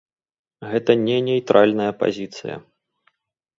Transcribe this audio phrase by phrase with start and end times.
[0.71, 2.55] Гэта не нейтральная пазіцыя.